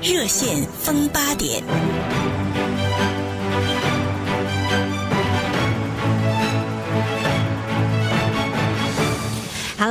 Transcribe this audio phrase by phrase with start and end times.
[0.00, 1.62] 热线风八点。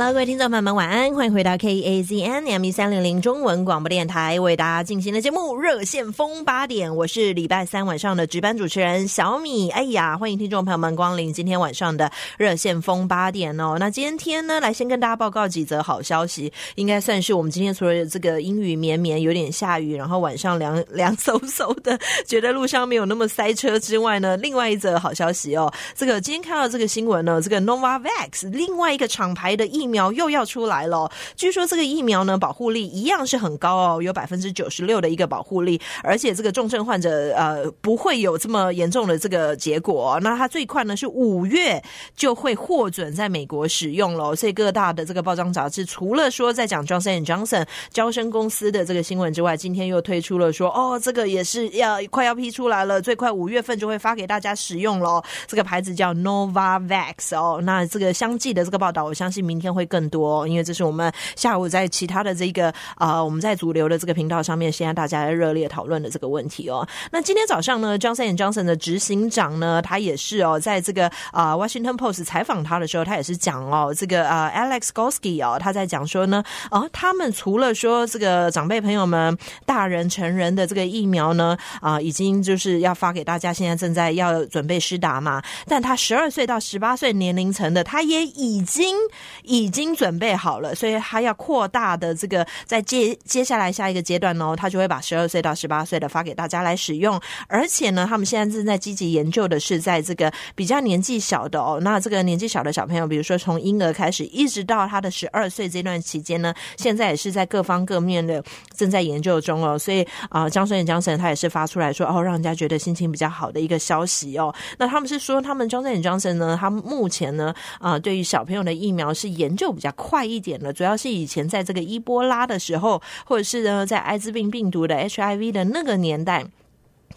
[0.08, 9.68] 各位听众朋友们，晚安，欢迎回到 KAZN M 三零零中文广播电台为大家进行的节目《热线风八点》，我是礼拜三晚上的值班主持人小米。
[9.68, 12.06] 哎呀，欢迎听众朋友们光临今天晚上的
[12.38, 13.76] 《热线风八点》哦。
[13.78, 29.68] 那今天呢，来先跟大家报告几则好消息，应该算是我们今天除了这个阴雨绵绵，有点下雨，然后晚上凉凉飕飕的，觉得路上没有那么塞车之外呢，另外一则好消息哦，这个今天看到这个新闻呢，这个 Novavax 另外一个厂牌的。
[29.68, 40.18] 疫苗苗又要出来了，据说这个疫苗呢，保护力一样是很高哦，有百分之九十六的一个保护力，而且这个重症患者呃不会有这么严重的这个结果。
[40.22, 41.82] 那它最快呢是五月
[42.14, 55.24] 就会获准在美国使用了，所以各大的这个包装杂志除了说在讲 Johnson Johnson 交生公司的这个新闻之外，今天又推出了说哦，这个也是要快要批出来了，最快五月份就会发给大家使用了。
[55.48, 59.68] 这个牌子叫 Novavax 哦，那这个相继的这个报道，我相信明天。
[59.68, 66.86] 会更多，因为这是我们下午在其他的这个啊，我们在主流的这个频道上面，现在大家热烈讨论的这个问题哦。
[67.10, 88.96] 那今天早上呢，Johnson Johnson 的执行长呢，他也是哦，在这个啊 Washington Post 采访他的时候，他也是讲哦，这个啊 Alex Gosky 哦，他在讲说呢，哦，他们除了说这个长辈朋友们、大人、成人的这个疫苗呢，啊，已经就是要发给大家，现在正在要准备施打嘛，但他十二岁到十八岁年龄层的，他也已经
[89.44, 89.68] 已。
[89.68, 97.20] 已已经准备好了，所以他要扩大的这个，在接接下来下一个阶段呢，他就会把十二岁到十八岁的发给大家来使用。
[97.46, 108.42] 而且呢，他们现在正在积极研究的是，在这个比较年纪小的哦，那这个年纪小的小朋友，比如说从婴儿开始，一直到他的十二岁这段期间呢，现在也是在各方各面的
[108.76, 109.78] 正在研究中哦。
[109.78, 114.52] 所以啊，江顺江神他也是发出来说，哦，让人家觉得心情比较好的一个消息哦。
[114.76, 119.57] 那他们是说，他们江顺江神呢，他目前呢，啊，对于小朋友的疫苗是研。
[119.58, 126.46] 就比较快一点了，主要是以前在这个伊波拉的时候，或者是呢在艾滋病病毒的 HIV 的那个年代。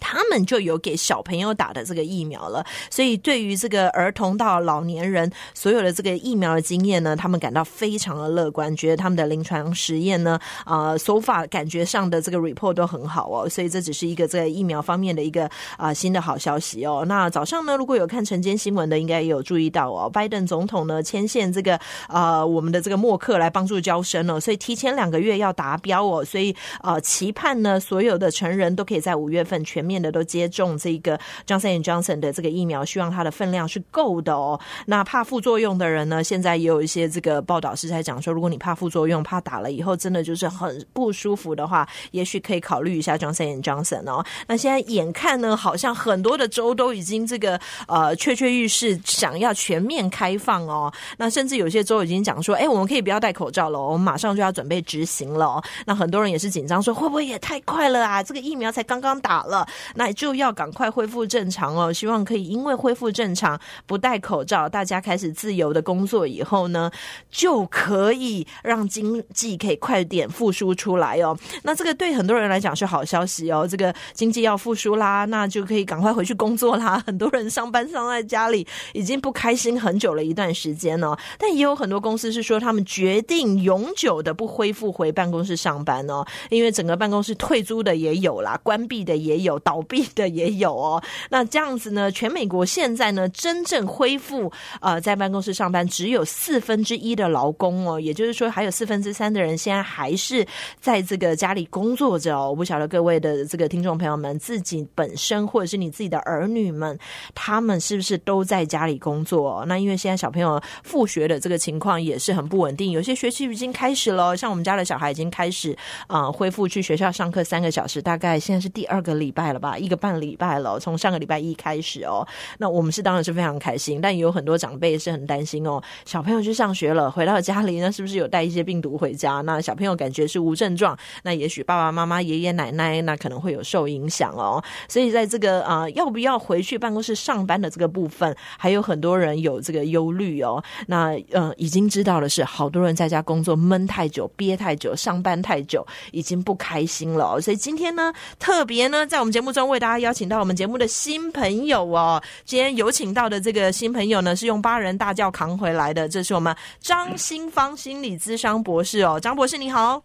[0.02, 17.04] 他们就有给小朋友打的这个疫苗了，所以对于这个儿童到老年人所有的这个疫苗的经验呢，他们感到非常的乐观，觉得他们的临床实验呢，啊，手法感觉上的这个 report 都很好哦，所以这只是一个在疫苗方面的一个啊新的好消息哦。
[17.06, 29.82] 那早上呢，如果有看晨间新闻的，应该也有注意到哦，拜登总统呢牵线这个啊我们的这个默克来帮助交生哦，所以提前两个月要达标哦，所以啊期盼呢所有的成人都可以在五月份全。
[29.82, 34.58] 面面的都接种这个 Johnson Johnson 的这个疫苗，希望它的分量是够的哦。
[34.86, 44.24] 那怕副作用的人呢，现在也有一些这个报道是在讲说，如果你怕副作用，怕打了以后真的就是很不舒服的话，也许可以考虑一下 Johnson Johnson 哦。
[44.46, 50.92] 那现在眼看呢，好像很多的州都已经这个呃跃跃欲试，想要全面开放哦。
[51.18, 55.62] 那甚至有些州已经讲说，哎，我们可以不要戴口罩了，我们马上就要准备执行了。
[55.84, 58.22] 那很多人也是紧张，说会不会也太快了啊？
[58.22, 59.66] 这个疫苗才刚刚打了。
[59.94, 66.90] 那就要赶快恢复正常哦，希望可以因为恢复正常，不戴口罩，大家开始自由的工作以后呢，
[67.30, 71.36] 就可以让经济可以快点复苏出来哦。
[71.62, 77.02] 那这个对很多人来讲是好消息哦，这个经济要复苏啦，那就可以赶快回去工作啦。
[77.06, 89.58] 很多人上班上在家里已经不开心很久了一段时间哦，但也有很多公司是说他们决定永久的不恢复回办公室上班哦，因为整个办公室退租的也有啦，关闭的也有。
[89.64, 92.10] 倒倒闭的也有哦， 那这样子呢？
[92.12, 94.52] 全美国现在呢，真正恢复
[94.82, 100.46] 呃在办公室上班只有四分之一的劳工哦，也就是说还有四分之三的人现在还是
[100.78, 102.50] 在这个家里工作着哦。
[102.50, 106.98] 我不晓得各位的这个听众朋友们自己本身或者是你自己的儿女们，
[107.34, 109.64] 他们是不是都在家里工作？
[109.66, 115.76] 那因为现在小朋友复学的这个情况也是很不稳定，有些学期已经开始了，像我们家的小孩已经开始
[116.08, 119.51] 啊恢复去学校上课三个小时，大概现在是第二个礼拜。
[119.52, 122.26] 了吧，一个半礼拜了，从上个礼拜一开始哦。
[122.58, 125.82] 那我们是当然是非常开心，但也有很多长辈是很担心哦。
[126.04, 129.40] 小朋友去上学了，回到家里呢，是不是有带一些病毒回家？
[129.42, 134.62] 那小朋友感觉是无症状，那也许爸爸妈妈、爷爷奶奶那可能会有受影响哦。
[134.88, 140.62] 所以在这个啊，要不要回去办公室上班的这个部分，还有很多人有这个忧虑哦。
[140.86, 147.38] 那嗯，已经知道的是，好多人在家工作闷太久、憋太久、上班太久，已经不开心了。
[147.40, 160.02] 所以今天呢，特别呢，在我们节节目中为大家邀请到我们节目的新朋友哦，今天有请到的这个新朋友呢，是用八人大轿扛回来的，这是我们张新芳心理咨商博士哦，张博士你好。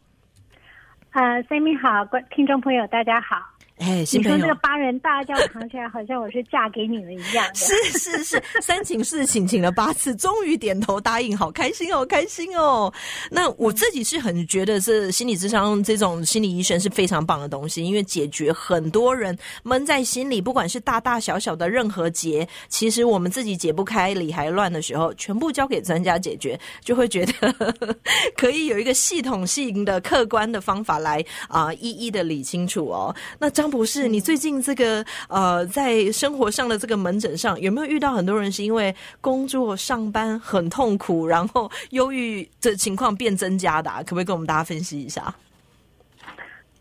[1.12, 3.57] 呃，Sammy 好，观听众朋友大家好。
[3.78, 7.46] 哎，新朋友，这个八人大轿扛起来，好像我是嫁给你了一样。
[7.54, 12.92] 是是是，三请四请，请了八次，终于点头答应，好开心哦，开心哦。
[13.30, 27.76] 那我自己是很觉得是心理智商这种心理医生是非常棒的东西，因为解决很多人闷在心里，不管是大大小小的任何结，其实我们自己解不开、理还乱的时候，全部交给专家解决，就会觉得
[28.36, 33.16] 可以有一个系统性的、客观的方法来啊，一一的理清楚哦。
[33.38, 33.67] 那张。
[33.70, 43.90] 不是你最近这个呃，在生活上的这个门诊上，有没有遇到很多人是因为工作上班很痛苦，然后忧郁的情况变增加的？
[44.00, 45.34] 可不可以跟我们大家分析一下？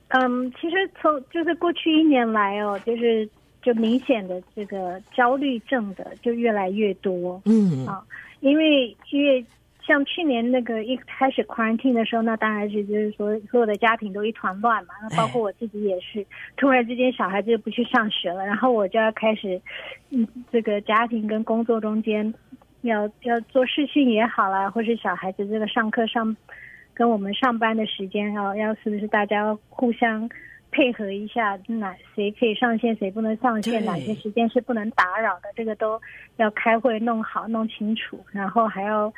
[0.09, 3.29] 嗯，其实从就是过去一年来哦，就是
[3.62, 7.41] 就明显的这个焦虑症的就越来越多。
[7.44, 8.03] 嗯啊，
[8.41, 9.44] 因为因为。
[9.87, 19.61] 像去年那个一开始 quarantine 的时候，那当然是就是说所有的家庭都一团乱嘛，那包括我自己也是，突然之间小孩子就不去上学了，然后我就要开始，
[20.11, 22.35] 嗯，这个家庭跟工作中间
[22.81, 26.37] 要要做事情也好啦，或是小孩子这个上课上
[26.93, 30.29] 跟我们上班的时间要要是不是大家互相
[30.73, 36.00] 配合一下，哪谁可以上线，谁不能上线，哪些时间是不能打扰的，这个都
[36.38, 39.12] 要开会弄好弄清楚，然后还要。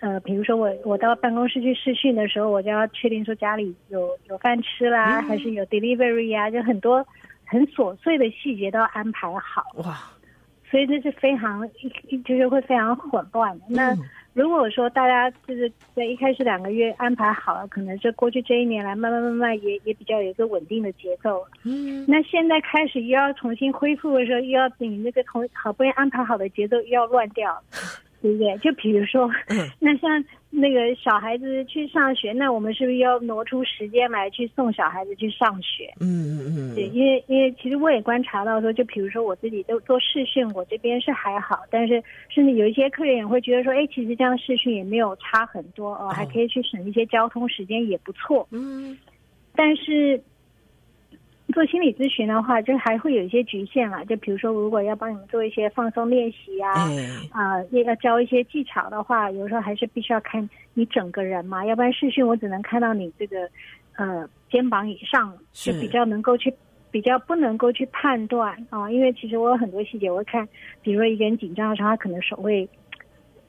[0.00, 7.04] 呃，比如说我我到办公室去试训的时候，我就要确定说家里有有饭吃啦，还是有 delivery 啊，就很多
[7.44, 9.64] 很琐碎的细节都要安排好。
[9.76, 9.98] 哇，
[10.70, 11.68] 所以这是非常
[12.24, 13.64] 就是会非常混乱的。
[13.68, 13.96] 那
[14.34, 21.44] 如果说大家就是在一开始两个月安排好了，可能这过去这一年来慢慢慢慢也也比较有一个稳定的节奏。
[21.64, 27.60] 嗯，那现在开始又要重新恢复的时候，又要你那个同好不容易安排好的节奏又要乱掉。
[28.20, 28.56] 对不对？
[28.58, 29.30] 就比如说，
[29.78, 35.92] 那像那个小孩子去上学，那我们是不是要挪出时间来去送小孩子去上学？
[36.00, 36.74] 嗯嗯嗯。
[36.74, 48.46] 对，因为因为其实我也观察到说，就比如说我自己都做试训，我这边是还好，但是甚至有一些客人也会觉得说，哎，其实这样试训也没有差很多哦，还可以去省一些交通时间，也不错。
[48.50, 48.98] 嗯。
[49.54, 50.20] 但是。
[51.52, 54.04] 做心理咨询的话，就还会有一些局限了。
[54.04, 56.74] 就比如说，如果要帮你们做一些放松练习啊，
[57.30, 61.64] 啊，要教一些技巧的话，有时候还是必须要看你整个人嘛。
[61.64, 63.48] 要不然视讯我只能看到你这个
[63.96, 66.52] 呃肩膀以上，就比较能够去
[66.90, 68.90] 比较不能够去判断啊。
[68.90, 70.46] 因为其实我有很多细节，我会看，
[70.82, 72.68] 比如说一个人紧张的时候，他可能手会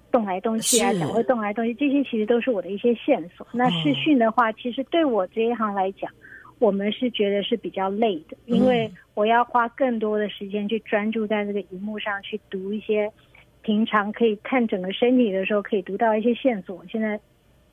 [0.10, 3.46] 动来动去啊，脚会动来动去，这些其实都是我的一些线索。
[3.52, 6.10] 那视讯的话，其实对我这一行来讲。
[6.60, 13.10] 我们是觉得是比较累的，因为我要花更多的时间去专注在这个荧幕上去读一些
[13.62, 17.20] 平常可以看整个身体的时候可以读到一些线索，现在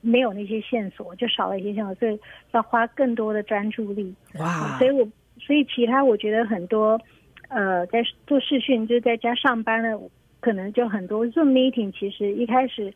[0.00, 2.18] 没有那些线索，就少了一些线索，所以
[2.52, 4.14] 要花更多的专注力。
[4.38, 4.78] 哇！
[4.78, 5.06] 所以我
[5.40, 7.00] 所以其他我觉得很多
[7.48, 9.98] 呃在做视讯就是在家上班的，
[10.38, 12.94] 可能就很多 Zoom meeting，其实一开始。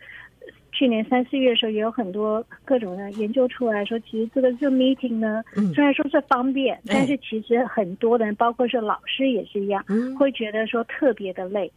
[0.81, 5.44] 去年三四月的时候，也有很多各种的研究出来说，其实这个 Zoom meeting 呢，
[5.75, 9.85] 虽然说是方便，但是其实很多人，包括是老师也是一样，
[10.19, 11.71] 会觉得说特别的累。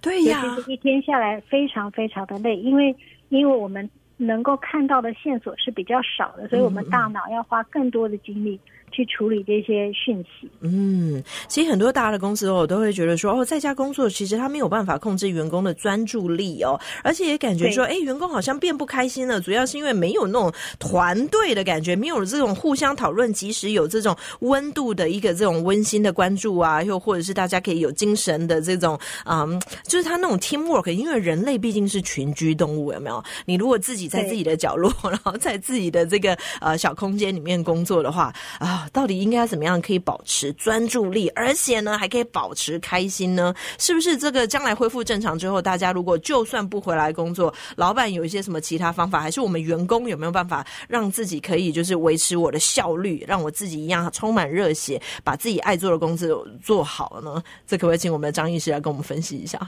[0.00, 2.96] 对呀，其实一天下来非常非常的累，因为
[3.28, 3.86] 因为我们
[4.16, 8.58] 能够看到的线索是比较少的，所以我们大脑要花更多的精力。
[8.96, 10.50] 去处理这些讯息。
[10.60, 33.22] 嗯，其实很多大的公司哦，都会觉得说，哦，在家工作其实他没有办法控制员工的专注力哦，而且也感觉说，哎，员工好像变不开心了，主要是因为没有那种团队的感觉，没有这种互相讨论，即使有这种温度的一个这种温馨的关注啊，又或者是大家可以有精神的这种，嗯，就是他那种 team work，因为人类毕竟是群居动物，有没有？
[33.44, 38.85] 你如果自己在自己的角落， 然后在自己的这个呃小空间里面工作的话啊。
[38.92, 43.54] 到底应该怎么样可以保持专注力，而且呢还可以保持开心呢？
[43.78, 57.42] 是不是这个将来恢复正常之后，大家如果就算不回来工作，老板有一些什么其他方法，还是我们员工有没有办法让自己可以就是维持我的效率，让我自己一样充满热血，把自己爱做的工作做好呢？
[57.66, 59.58] 这可不可以请我们的张医师来跟我们分析一下？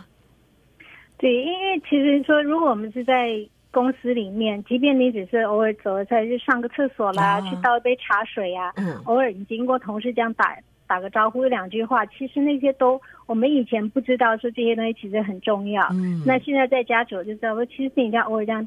[1.18, 3.30] 对，因为其实说，如果我们是在
[3.70, 8.72] 公司里面，即便你只是偶尔走了出来去上个厕所啦，去倒一杯茶水呀，
[9.04, 10.56] 偶尔你经过同事这样打
[10.86, 15.86] 打个招呼两句话，其实那些都我们以前不知道说这些东西其实很重要。
[15.92, 18.66] 嗯，那现在在家久就知道说，其实你这样偶尔这样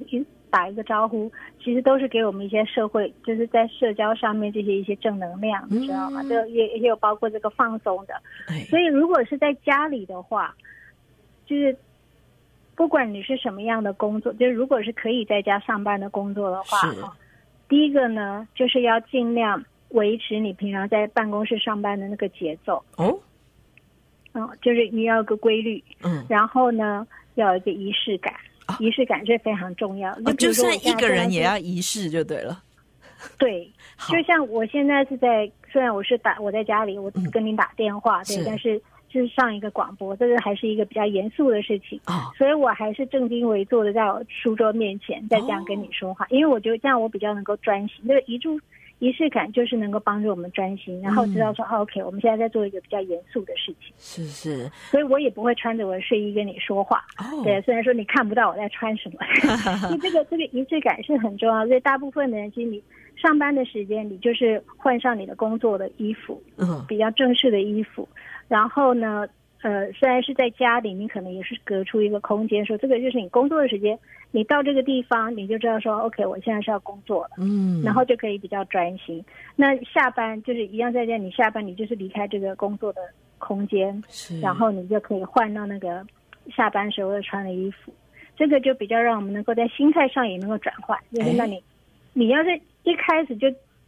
[0.51, 1.31] 打一个招呼，
[1.63, 6.21] 其实都是给我们一些社会就是在社交上面这些一些正能量，你知道吗？
[6.23, 8.13] 就也也有包括这个放松的。
[8.69, 10.55] 所以如果是在家里的话，
[11.47, 11.75] 就是。
[12.81, 16.91] 不管你是什么样的工作，就是如果是可以在家上班的工作的话，
[17.69, 22.83] 第一个呢，就是要尽量维持你平常在办公室上班的那个节奏。
[22.95, 23.15] 哦。
[24.33, 28.33] 嗯，就是你要有个规律，嗯，然后呢，要有一个仪式感，
[28.79, 30.11] 仪式感是非常重要。
[30.39, 32.63] 就算一个人也要仪式就对了。
[33.37, 33.71] 对，
[34.09, 38.81] 就像我现在是在，虽然我是打我在家里，我跟您打电话，对，但是
[39.13, 47.97] 就是上一个广播，这个还是一个比较严肃的事情啊，所以我还是正襟危坐的在书桌面前在这样跟你说话，因为我觉得这样我比较能够专心。
[48.03, 48.59] 那个一注。
[49.01, 53.91] 仪式感就是能够帮助我们专心，然后知道说，OK，我们现在在做一个比较严肃的事情。
[53.97, 57.03] 是是，所以我也不会穿着我的睡衣跟你说话。
[57.17, 59.17] 哦，对，虽然说你看不到我在穿什么，
[59.89, 61.65] 因为这个这个仪式感是很重要。
[61.65, 62.83] 所以大部分的人，其实你
[63.15, 68.07] 上班的时间，你就是换上你的工作的衣服，嗯，比较正式的衣服，
[68.47, 69.27] 然后呢。
[69.61, 73.97] 呃，虽然是在家里，你可能也是隔出一个空间，说这个就是你工作的时间。
[74.33, 79.23] 你到这个地方，你就知道说，OK，我现在是要工作了，嗯，然后就可以比较专心。
[79.57, 83.01] 那下班就是一样在家，你下班你就是离开这个工作的
[83.39, 86.01] 空间，是，然后你就可以换到那个
[86.55, 87.93] 下班时候穿的衣服。
[88.37, 91.61] 这个就比较让我们能够在心态上也能够转换，就是那你，
[92.13, 93.47] 你要是一开始就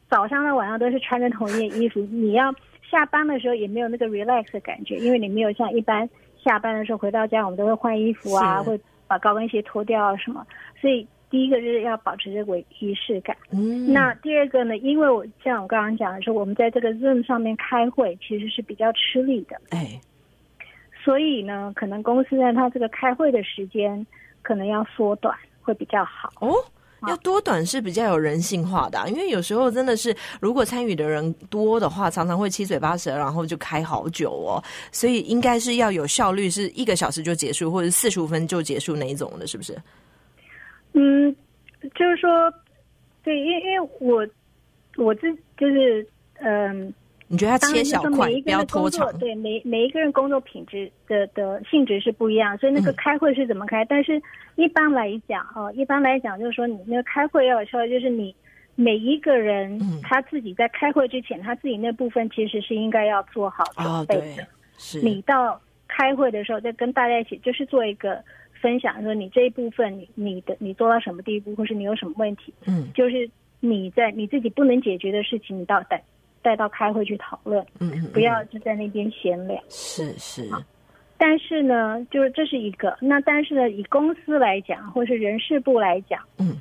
[0.09, 2.53] 早上到晚上都是穿着同一件衣服，你要。
[2.93, 6.07] 下班的时候也没有那个 relax 的感觉，因为你没有像一般
[6.37, 10.45] 下班的时候回到家，我们都会换衣服啊，会把高跟鞋脱掉啊什么。
[10.79, 13.35] 所以第一个就是要保持这个仪式感。
[13.51, 13.91] 嗯。
[13.91, 14.77] 那第二个呢？
[14.77, 19.59] 因为我像我刚刚讲的是，我们在这个 Zoom 上面开会其实是比较吃力的。
[19.71, 19.99] 哎。
[21.03, 24.05] 所以呢，可能公司在它这个开会的时间
[24.43, 26.31] 可能要缩短，会比较好。
[26.41, 26.53] 哦。
[27.07, 34.63] 要多短是比较有人性化的，因为有时候真的是，如果参与的人多的话，常常会七嘴八舌，然后就开好久哦。
[34.91, 39.75] 所以应该是要有效率，是一个小时就结束，或者四十五分就结束那一种的，是不是？
[40.93, 41.35] 嗯，
[41.95, 42.53] 就是说，
[43.23, 44.27] 对，因为因为我
[45.03, 46.93] 我自就是嗯。
[47.27, 49.11] 你觉得要切小块，不要拖长。
[49.17, 53.83] 对，每每一个人工作品质的的性质是不一样，所以那个开会是怎么开？
[53.85, 54.21] 但是
[54.55, 58.35] 一般来讲，哈，一般来讲就是说，你那个开会要有效，就是你
[58.75, 64.45] 每一个人他自己在开会之前，他自己那部分其实是应该要做好准备的。
[64.77, 68.21] 是，你到开会的时候再跟大家一起，就是做一个
[68.61, 72.53] 分享，说你这一部分你你的你做到什么地步，或是你有什么问题。
[72.67, 76.03] 嗯，就是你在你自己不能解决的事情，你到带。
[76.43, 79.57] 带到开会去讨论，嗯嗯，不要就在那边闲聊。
[79.69, 80.47] 是是，
[81.17, 82.95] 但是呢，就是这是一个。
[82.99, 86.57] 那但是呢，以公司来讲，或是人事部来讲，嗯，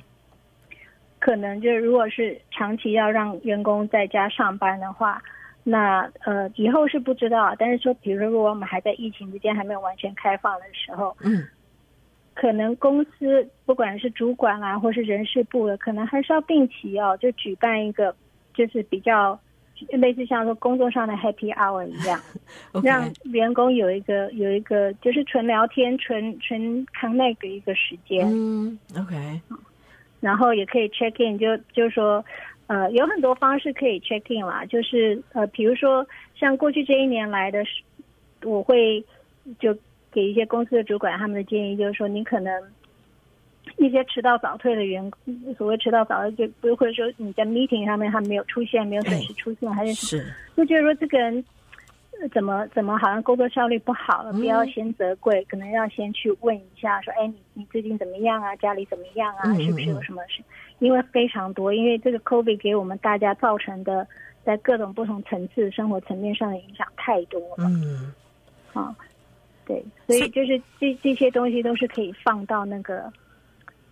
[1.19, 5.21] 可能就是如果是长期要让员工在家上班的话，
[5.63, 7.53] 那呃以后是不知道。
[7.59, 11.43] 但是说，比如说，如果我们还在疫情之间还没有完全开放的时候，嗯，
[12.33, 18.15] 可能公司不管是主管啊，或是人事部的，可能还是要定期哦，就举办一个，
[18.53, 19.37] 就是比较。
[19.91, 22.19] 类似像说工作上的 Happy Hour 一样，
[22.83, 28.25] 让员工有一个有一个就是纯聊天、纯纯 connect 一个时间。
[28.27, 29.41] 嗯，OK。
[30.19, 32.23] 然后也可以 check in，就就是说，
[32.67, 34.65] 呃，有很多方式可以 check in 啦。
[34.65, 37.63] 就是呃，比如说像过去这一年来的，
[38.43, 39.03] 我会
[39.59, 39.75] 就
[40.11, 42.63] 给一些公司的主管他们的建议，就是说你可能。
[43.77, 50.23] 一些迟到早退的员工，所谓迟到早退，就不会说你在 meeting 上面他没有出现，没有准时出现，还是什么？
[50.57, 51.43] 就觉得说这个人
[52.31, 58.55] 怎么怎么好像工作效率不好了，不要先责怪，可能要先去问一下，说哎，你你最近怎么样啊？
[58.57, 59.53] 家里怎么样啊？
[59.55, 60.43] 是不是有什么事？
[60.79, 64.05] 因为非常多，因为这个 COVID 给我们大家造成的
[64.43, 67.65] 在各种不同层次生活层面上的影响太多了。
[67.69, 68.13] 嗯，
[68.71, 68.93] 好，
[69.65, 73.11] 对，所以就是这这些东西都是可以放到那个。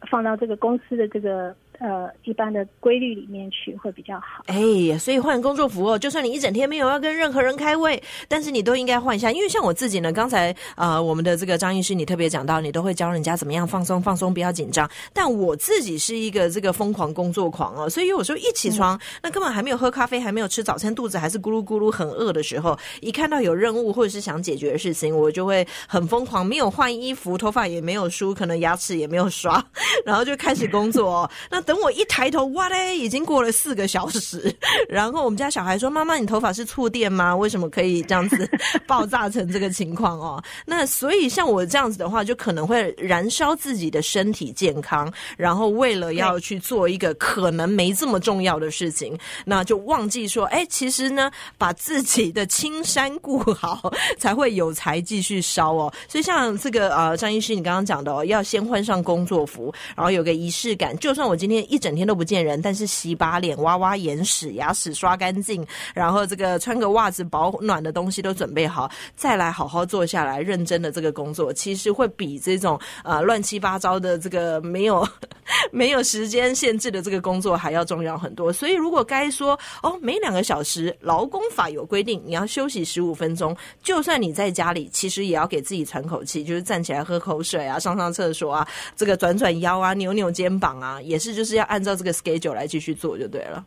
[0.10, 1.56] 放到这个公司的这个。
[1.82, 4.44] 呃，一般的规律里面去会比较好。
[4.46, 9.32] 哎呀，所以换工作服哦，就算你一整天没有要跟任何人开会，但是你都应该换一下。
[9.32, 14.88] 因为像我自己呢，刚才呃，我们的这个张医师，你特别讲到，你都会教人家怎么样放松放松，不要紧张。
[15.12, 29.66] 但我自己是一个这个疯狂工作狂哦，所以有时候一起床，那根本还没有喝咖啡，还没有吃早餐，肚子还是咕噜咕噜很饿的时候，一看到有任务或者是想解决的事情，我就会很疯狂，没有换衣服，头发也没有梳，可能牙齿也没有刷，
[30.06, 31.10] 然后就开始工作。
[31.10, 34.54] 哦那等我一抬头，哇嘞，已经过了四个小时。
[34.90, 37.34] 然后我们家小孩说：“妈妈，你头发是触电吗？
[37.34, 38.50] 为什么可以这样子
[38.86, 60.98] 爆炸成这个情况哦？” 那所以像我这样子的话，就可能会燃烧自己的身体健康，然后为了要去做一个可能没这么重要的事情，那就忘记说：“哎，其实呢，把自己的青山顾好， 才会有才继续烧哦。”所以像这个呃，张医师你刚刚讲的哦，要先换上工作服，然后有个仪式感。
[60.98, 75.08] 就算我今天一整天都不见人，但是洗把脸、挖挖眼屎、牙齿刷干净，然后这个穿个袜子、保暖的东西都准备好，再来好好坐下来认真的这个工作，其实会比这种呃乱七八糟的这个没有
[75.72, 78.52] 没有时间限制的这个工作还要重要很多。
[78.52, 93.66] 所以如果该说哦，每两个小时劳工法有规定你要休息十五分钟，就算你在家里，其实也要给自己喘口气，就是站起来喝口水啊，上上厕所啊，这个转转腰啊，扭扭肩膀啊，也是就是要按照这个 schedule 来继续做就对了。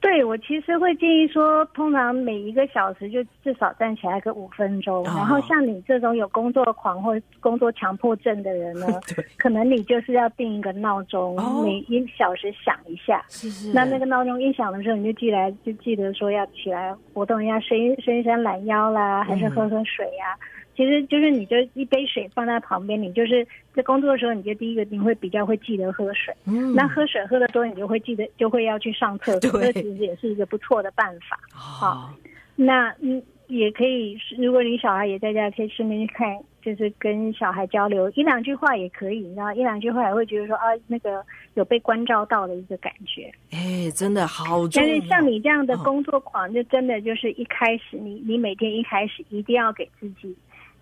[0.00, 5.02] 对，我其实会建议说，通常每一个小时就至少站起来个五分钟。
[5.04, 8.86] 然后像你这种有工作狂或工作强迫症的人呢，
[9.38, 13.24] 可能你就是要定一个闹钟，每一小时响一下。
[13.30, 13.72] 是是。
[13.72, 20.36] 那那个闹钟一响的时候，你就记来就记得说要起来活动一下，伸伸伸懒腰啦，还是喝喝水呀。
[20.76, 26.34] 其实就是你就一杯水放在旁边，你就是在工作的时候，你就第一个你会比较会记得喝水。
[26.46, 29.60] 嗯，那喝水喝的多，你就会记得就会要去上厕所。
[29.60, 31.38] 这其实也是一个不错的办法。
[31.52, 32.12] 好，
[32.56, 36.26] 那嗯也可以，如果你小孩也在家，可以顺便去看，
[36.62, 43.30] 就是跟小孩交流一两句话也可以，然后一两句话也会觉得说啊，那个有被关照到的一个感觉。
[43.52, 44.66] 哎，真的好。
[44.68, 50.34] 但是像你这样的工作狂，就真的就是一开始你你每天一开始一定要给自己。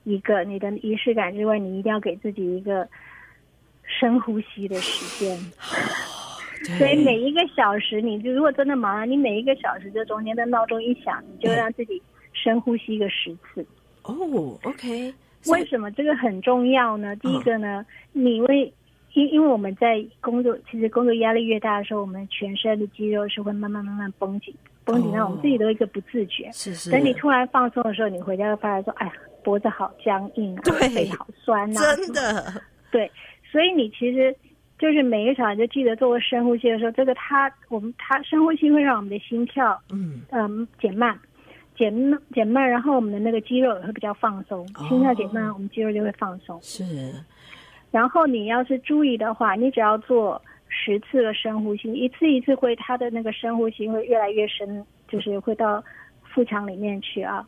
[0.05, 2.89] 一个你的仪式感之外，你一定要给自己一个
[3.85, 5.37] 深呼吸的时间。
[6.79, 12.01] 所以每一个小时，你就如果真的忙了，你每一个小时这中间的闹钟一响，你就让自己
[12.33, 13.67] 深呼吸个十次。
[14.05, 15.13] 哦，OK。
[15.49, 17.17] 为什么这个很重要呢？
[17.17, 18.73] 第一个呢，你为
[19.15, 26.51] 因因为我们在工作，其实工作压力越大的时候，我们全身的肌肉是会慢慢慢慢绷紧，绷紧到我们自己都一个不自觉。
[26.53, 26.91] 是是。
[26.91, 29.13] 等你突然放松的时候，你回家就发现说：“哎呀。”
[29.45, 30.63] 脖子好僵硬啊，
[30.95, 32.63] 背好酸啊，真的。
[32.93, 33.11] 对，
[33.51, 34.33] 所以你其实
[34.79, 41.19] 就是每个小孩就记得做深呼吸的时候，这个它我们它深呼吸会让我们的心跳嗯嗯减慢，
[41.77, 46.57] 减慢减慢，然后我们的那个肌肉也会比较放松，心跳减慢，我们肌肉就会放松。
[46.63, 46.85] 是。
[47.91, 50.41] 然后你要是注意的话，你只要做
[50.73, 55.85] 十次的深呼吸，一次一次会，他的那个深呼吸会越来越深，就是会到
[56.23, 57.45] 腹腔里面去啊。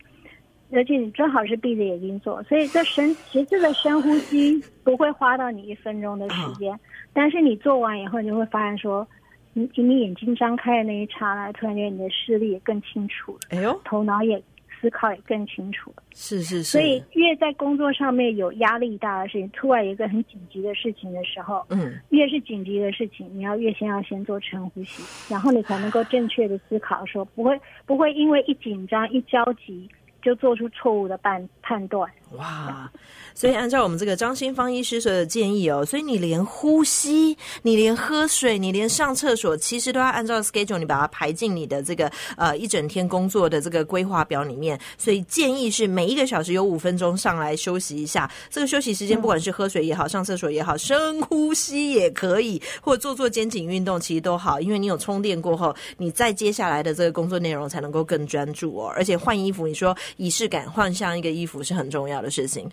[0.72, 6.78] 而且你最好是闭着眼睛做，所以这深十次的深呼吸不会花到你一分钟的时间，
[7.12, 9.06] 但是你做完以后，你就会发现说，
[9.52, 14.42] 你你眼睛张开的那一刹那，突然间你的视力也更清楚了，哎呦，头脑也
[14.84, 16.64] 思考也更清楚了，是是是。
[16.64, 29.88] 所以越在工作上面有压力大的事情，突然一个很紧急的事情的时候，嗯，越是紧急的事情，你要越先要先做深呼吸，然后你才能够正确的思考，说不会不会因为一紧张一焦急。
[30.24, 32.10] 就做出错误的判判断。
[32.36, 32.90] 哇！
[33.32, 44.78] 所以按照我们这个张新芳医师的建议哦，所以你连呼吸、你连喝水、你连上厕所，其实都要按照 schedule，你把它排进你的这个呃一整天工作的这个规划表里面。
[44.98, 48.28] 所以建议是每一个小时有五分钟上来休息一下。
[48.50, 54.60] 这个休息时间，不管是喝水也好，上厕所也好，深呼吸也可以，或做做肩颈运动，其实都好。
[54.60, 58.92] 因为你有充电过后，你再接下来的这个工作内容才能够更专注哦。
[58.96, 62.70] 而且换衣服，你说仪式感，换上一个衣服是很重要的事情。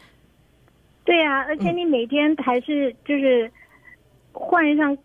[1.03, 3.51] 对呀，而且你每天还是就是
[4.31, 4.97] 换上。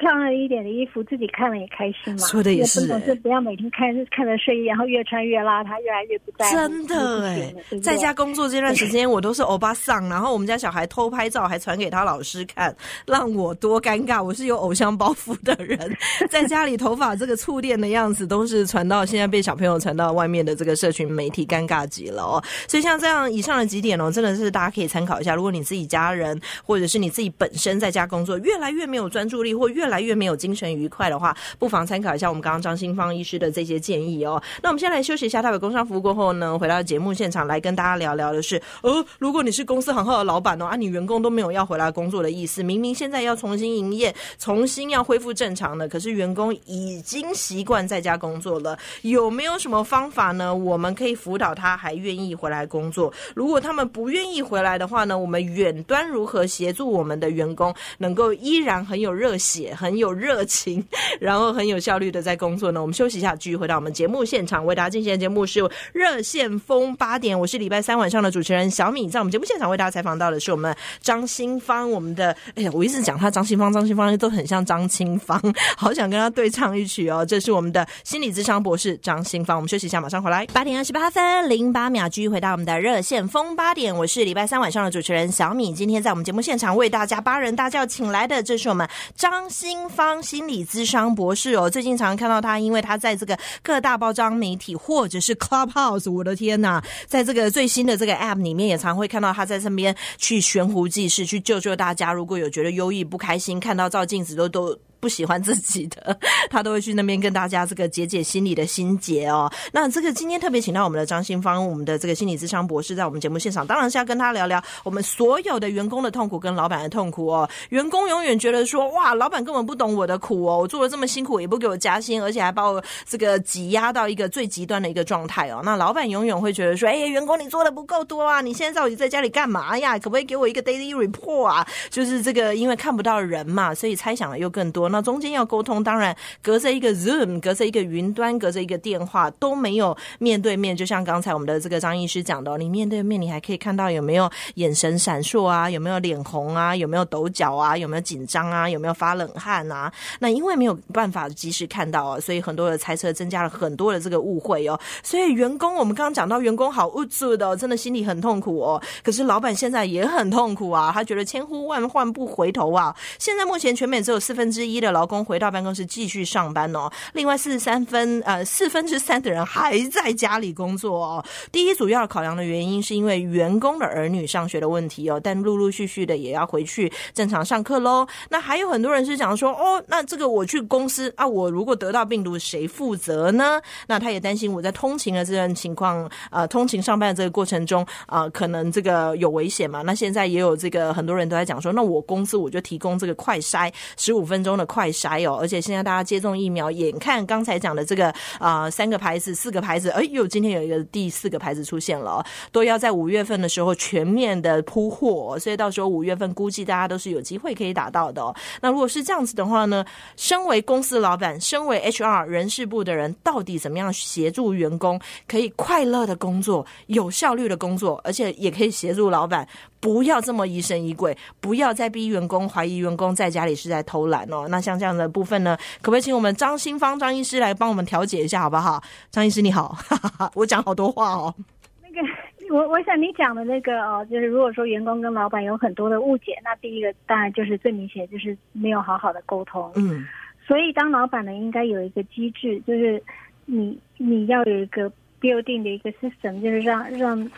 [0.00, 2.26] 漂亮一点的衣服，自己看了也开心嘛。
[2.26, 12.74] 说的也是，是不要每天看看着睡衣，然后越穿越邋遢，越来越不在真的哎，在家工作这段时间，我都是欧巴桑，然后我们家小孩偷拍照还传给他老师看，
[13.06, 14.22] 让我多尴尬。
[14.22, 15.78] 我是有偶像包袱的人，
[16.30, 22.42] 在家里头发这个触电的样子，都是传到现在被小朋友传到外面的这个社群媒体，尴尬极了哦。
[22.66, 25.34] 所以像这样以上的几点哦，真的是大家可以参考一下。
[25.34, 34.42] 如果你自己家人或者是你自己本身在家工作，越来越没有专注力，或越来越没有精神愉快的话，不妨参考一下我们刚刚张新芳医师的这些建议哦。
[34.62, 50.54] 那我们先来休息一下，待会工商服务过后呢，回到节目现场来跟大家聊聊的是，呃，如果你是公司很好的老板哦，啊，你员工都没有要回来工作的意思，明明现在要重新营业，重新要恢复正常的，可是员工已经习惯在家工作了，有没有什么方法呢？
[50.54, 53.12] 我们可以辅导他还愿意回来工作。
[53.34, 59.74] 如果他们不愿意回来的话呢，我们远端如何协助我们的员工能够依然很有热血？
[59.80, 60.84] 很有热情，
[61.18, 62.80] 然后很有效率的在工作呢。
[62.80, 65.60] 我们休息一下，继续回到我们节目现场，为大家进行的节目是
[65.94, 67.38] 热线风八点。
[67.38, 71.90] 我是礼拜三晚上的主持人小米，在我们节目现场为大家采访到的是我们张新芳。
[71.90, 75.40] 我们的 哎呀，我一直讲他张新芳，张新芳都很像张清芳，
[75.78, 77.24] 好想跟他对唱一曲哦。
[77.24, 79.56] 这是我们的心理智商博士张新芳。
[79.56, 80.44] 我们休息一下，马上回来。
[80.52, 83.96] 八点二十八分零八秒，继续回到我们的热线风八点。
[83.96, 89.69] 我是礼拜三晚上的主持人小米，今天在我们节目现场为大家八人大叫请来的，这是我们张新。
[89.70, 102.12] 新方心理咨商博士哦，最近常看到他，因为他在这个各大包装媒体或者是 Clubhouse，我的天呐，在这个最新的这个 App 里面，也常会看到他在身边去悬壶济世，去救救大家。
[102.12, 104.76] 如果有觉得忧郁不开心，看到照镜子都都。
[105.00, 106.16] 不喜欢自己的，
[106.50, 109.50] 他都会去那边跟大家这个解解心里的心结哦。
[109.72, 117.48] 那这个今天特别请到我们的张新芳，我们的这个心理咨商博士，在我们节目现场，当然是要跟他聊聊我们所有的员工的痛苦跟老板的痛苦哦。
[117.70, 125.62] 员工永远觉得说，哇，老板根本不懂我的苦哦，我做的这么辛苦，也不给我加薪，而且还把我这个挤压到一个最极端的一个状态哦。
[125.64, 129.98] 那老板永远会觉得说，哎，员工你做的不够多啊，你现在到底在家里干嘛呀？
[129.98, 131.66] 可不可以给我一个 daily report 啊？
[131.88, 134.89] 就是这个，因为看不到人嘛，所以猜想的又更多。
[134.90, 140.76] 那中间要沟通，当然隔着一个 Zoom，隔着一个云端，隔着一个电话都没有面对面。
[140.76, 149.92] 就像刚才我们的这个张医师讲的，你面对面，你还可以看到有没有眼神闪烁啊，有没有脸红啊，有没有抖脚啊，有没有紧张啊，有没有发冷汗啊？
[150.18, 154.78] 那因为没有办法及时看到啊，所以很多的猜测增加了很多的这个误会哦。
[155.02, 158.82] 所以员工，我们刚刚讲到员工好无助的，真的心里很痛苦哦。
[159.02, 162.94] 可是老板现在也很痛苦啊，他觉得千呼万唤不回头啊。
[163.18, 165.24] 现在目前全美只有四分之一的劳工。
[165.24, 166.90] 回到办公室继续上班哦。
[167.12, 171.24] 另外四十三分呃四分之三的人还在家里工作哦。
[171.52, 178.06] 第一主要考量的原因是因为员工的儿女上学的问题哦，但陆陆续续的也要回去正常上课喽。
[178.28, 183.60] 那还有很多人是讲说哦，那这个我去公司啊，我如果得到病毒谁负责呢？
[183.86, 189.82] 那他也担心我在通勤的这段情况呃，通勤上班的这个过程中啊，可能这个有危险嘛。
[189.82, 195.28] 那现在也有这个很多人都在讲说，那我公司我就提供这个快筛十五分钟的快筛。
[195.28, 208.22] 哦，而且现在大家接种疫苗，眼看刚才讲的这个啊，三个牌子、四个牌子，哎呦，今天有一个第四个牌子出现了，都要在五月份的时候全面的铺货，所以到时候五月份估计大家都是有机会可以打到的。
[208.60, 209.84] 那如果是这样子的话呢，
[210.16, 219.48] 身为公司老板，身为 HR 人事部的人，到底怎么样协助员工可以快乐的工作、有效率的工作，而且也可以协助老板
[219.80, 224.46] 不要这么疑神疑鬼，不要再逼员工怀疑员工在家里是在偷懒哦。
[224.48, 225.10] 那像这样的。
[225.10, 228.80] 部分呢，可不可以请我们张新芳张医师来帮我们调解一下，好不好？
[229.10, 229.76] 张医师你好，
[230.36, 231.34] 我讲好多话哦。
[231.82, 239.68] 那个，我我想你讲的那个哦，就是如果说员工跟老板有很多的误解，那第一个当然就是最明显就是没有好好的沟通。
[239.74, 240.06] 嗯，
[240.46, 243.02] 所以当老板呢，应该有一个机制，就是
[243.46, 244.88] 你你要有一个
[245.20, 247.30] building 的一个 system，就是让让。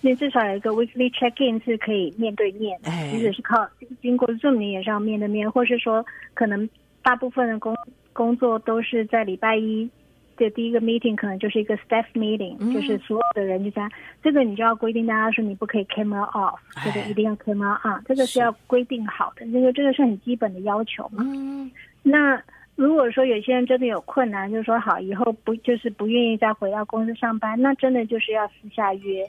[0.00, 2.78] 那至少有一个 weekly check in 是可以面对面，
[3.10, 3.68] 即使是靠
[4.00, 6.68] 经过 Zoom 你也是要面对面，或是说可能。
[7.00, 7.74] 大部分的工
[8.12, 9.88] 工作都是在礼拜一
[10.36, 13.88] 的第一个 meeting，可能就是一个 staff meeting，就是所有的人就在
[14.22, 21.24] 这个，你就要规定大家说你不可以 camera off，这个一定要 camera on，这个是要规定好的，这个这个是很基本的要求嘛。
[21.24, 21.70] 嗯
[22.02, 22.42] 那。
[22.78, 29.26] 如果说有些人真的有困难，就是说好以后不就是不愿意再回到公司上班，那真的就是要私下约，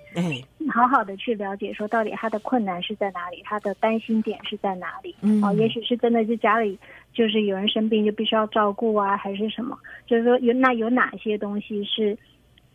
[0.71, 5.15] 好好的去了解说到底他的困难是在哪里，他的担心点是在哪里。
[5.43, 6.77] 哦，也许是真的是家里
[7.11, 9.75] 就是有人生病就必须要照顾啊，还是什么？
[10.05, 12.15] 就是说有那有哪些东西是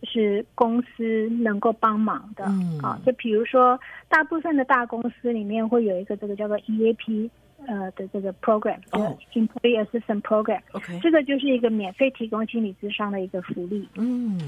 [0.03, 2.47] 是公司能够帮忙的？
[2.47, 7.31] 嗯啊，就比如说大部分的大公司里面会有一个这个叫做 EAP。
[7.66, 13.88] 呃的这个 program，呃，employee assistance program，OK，这个就是一个免费提供心理咨商的一个福利。
[13.96, 14.38] 嗯，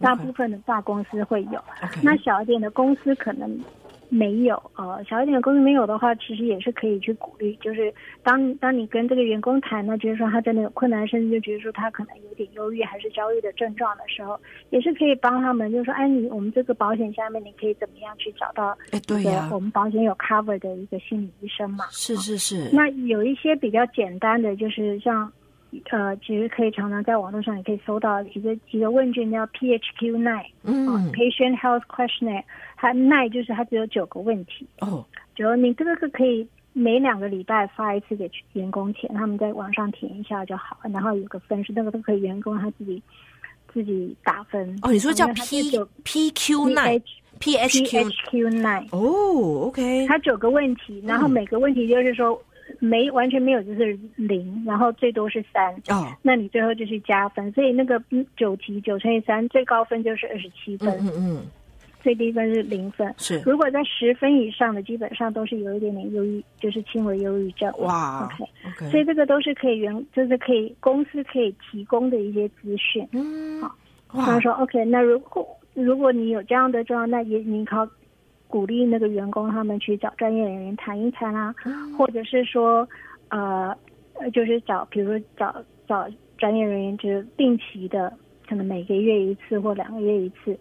[0.00, 1.62] 大部分的大公司会有，
[2.02, 3.58] 那小一点的公司可能。
[4.08, 7.56] 没有呃，小一点的公司没有的话，其实也是可以去鼓励。
[7.60, 7.92] 就是
[8.22, 14.38] 当当你跟这个员工谈呢，就是说他真的有困难，甚至就觉得说他可能有点忧郁还是焦虑的症状的时候，
[14.70, 18.76] 也是可以帮他们，就是说，哎，你我们这个保险下面你可以怎么样去找到？
[18.92, 21.84] 哎，对呀，我们保险有 cover 的一个心理医生嘛？
[21.90, 22.70] 是是是。
[22.72, 25.30] 那有一些比较简单的，就是像。
[25.90, 32.42] 呃，其实可以常常在网络上也可以搜到一个一个问卷叫 PHQ Nine，嗯，Patient Health Questionnaire，
[32.76, 35.04] 它 Nine 就是它只有九个问题，哦，
[35.34, 43.02] 就你这个是可以每两个礼拜发一次给员工填，他们在网上填一下就好，然后有个分数，那个都可以员工他自己
[43.72, 44.78] 自己打分。
[44.80, 45.70] 哦，你说叫 P
[46.02, 52.42] PQ Nine，PHQ Nine，哦，OK，它九个问题，然后每个问题就是说。
[52.78, 58.02] 没完全没有就是零，然后最多是三，哦，那你最后就是加分，所以那个
[58.36, 61.42] 九题九乘以三，最高分就是二十七分，嗯嗯，
[62.02, 63.40] 最低分是零分，是。
[63.44, 67.72] 如果在十分以上的，基本上都是有一点点忧郁，就是轻微忧郁症。
[67.78, 68.28] 哇
[68.66, 73.06] ，OK，所以这个都是可以原，就是可以公司可以提供的一些资讯。
[73.12, 73.76] 嗯，好，
[74.08, 77.88] 他说 OK，那如果如果你有这样的状况，那也你靠。
[78.48, 81.54] 鼓励那个员工他们去找专业人员谈一谈啊，
[81.96, 82.88] 或者是说，
[83.28, 83.72] 呃
[84.14, 88.12] 呃，就是找，比如找找专业人员，就是定期的，
[88.48, 90.58] 可能每个月一次或两个月一次，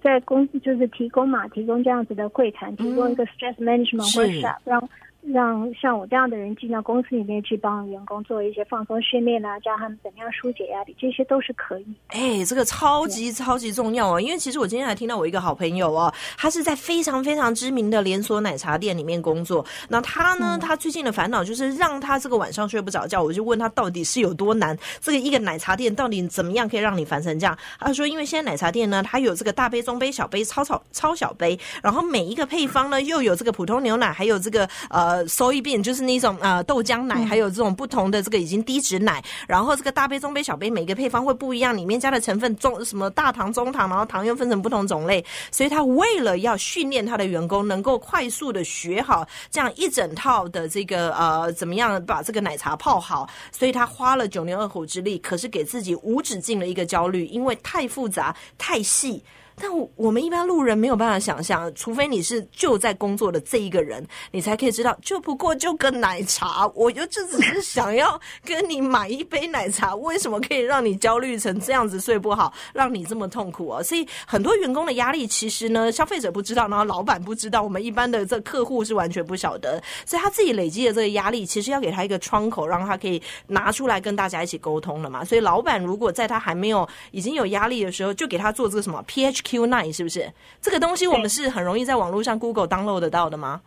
[0.00, 4.88] 在公司就是提供嘛，提供这样子的会谈，提供一个 stress management workshop，让。
[5.22, 11.86] 让像我这样的人进到公司里面去帮员工做一些放松训练啊，教他们怎么样疏解压力，这些都是可以。
[12.08, 14.20] 哎，这个超级超级重要哦！
[14.20, 19.64] 因为其实我今天还听到我一个好朋友哦，他是在非常非常知名的连锁奶茶店里面工作。
[19.88, 23.22] 那他呢，他最近的烦恼就是让他这个晚上睡不着觉。
[23.22, 24.76] 我就问他到底是有多难？
[25.00, 27.56] 这个一个奶茶店到底怎么样可以让你烦成这样？
[27.78, 35.92] 他说，因为现在奶茶店呢，它有这个大杯、中杯、小杯、超超超小杯，然后每一个配方呢又有这个普通牛奶，还有这个呃 soy bean 就。
[35.92, 59.22] 是那种呃豆浆奶，还有这种不同的这个已经低脂奶，然后这个大杯、中杯、小杯，每个配方会不一样，里面加的成分中什么大糖、中糖，然后糖又分成不同种类，所以他为了要训练他的员工能够快速的学好这样一整套的这个呃怎么样把这个奶茶泡好，所以他花了九牛二虎之力，可是给自己无止境的一个焦虑，因为太复杂、太细。
[59.56, 73.82] 但我们一般路人没有办法想象，除非你是就在工作的这一个人，你才可以知道，就不过就个奶茶，我就就只是想要跟你买一杯奶茶，为什么可以让你焦虑成这样子睡不好，让你这么痛苦啊？
[73.82, 85.22] 所以很多员工的压力，其实呢，消费者不知道，然后老板不知道，我们一般的这客户是完全不晓得，所以他自己累积的这个压力，其实要给他一个窗口，让他可以拿出来跟大家一起沟通了嘛。
[85.24, 89.41] 所以老板如果在他还没有已经有压力的时候，就给他做这个什么 pH。
[89.44, 91.06] Q nine 是不是这个东西？
[91.06, 93.60] 我们是很容易在网络上 Google download 得到的吗？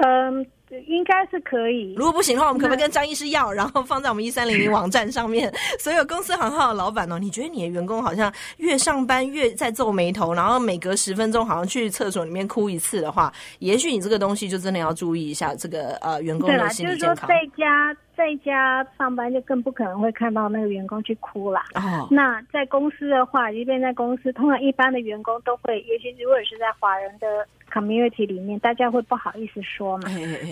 [0.00, 0.46] 嗯，
[0.86, 1.92] 应该是可以。
[1.96, 5.52] 如果不行的话，我们可不可以跟张医师要，然后放在我们一三零零网站上面？
[5.80, 17.28] 所有公司行号的老板哦，你觉得你的员工好像越上班越在皱眉头，然后每隔十分钟好像去厕所里面哭一次的话，也许你这个东西就真的要注意一下这个呃员工的心理健康。
[17.28, 17.96] 在家。
[18.18, 21.64] 在家上班就更不可能会看到那个员工去哭啦。
[21.76, 22.08] 哦。
[22.10, 30.08] 那在公司的话，即便在公司，通常一般的员工都会，尤其如果是在华人的 community 里面，大家会不好意思说嘛，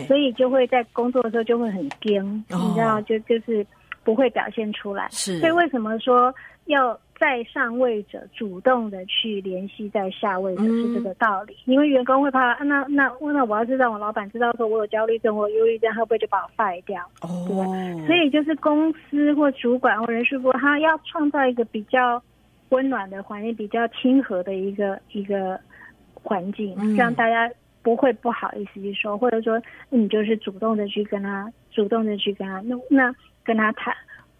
[0.07, 3.67] 所以就会在工作的时候就会很僵，你知道，就就是
[4.05, 5.09] 不会表现出来。
[5.11, 5.41] 是。
[5.41, 6.33] 所以为什么说
[6.67, 6.97] 要？
[7.19, 17.03] 在上位者主动的去联系在下位者是这个道理，因为员工会怕，那那那我要是让我老板知道说我有焦虑症或忧郁症，会不会就把我 fire 掉？
[17.49, 22.23] 对，所以就是公司或主管或人事部，他要创造一个比较
[22.69, 25.59] 温暖的环境，比较亲和的一个一个
[26.15, 27.51] 环境，让大家
[27.83, 33.95] 不会不好意思去说，或者说你就是主动的去跟他，主动的去跟他，那那跟他谈。